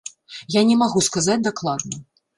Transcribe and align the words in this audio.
Я 0.59 0.63
не 0.69 0.77
магу 0.81 1.03
сказаць 1.09 1.39
дакладна. 1.49 2.03